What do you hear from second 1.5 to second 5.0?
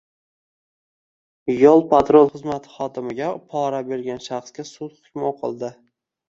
Yo‘l-patrul xizmati xodimiga pora bergan shaxsga sud